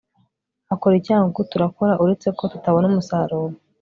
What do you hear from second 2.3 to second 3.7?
ko tutabona umusaruro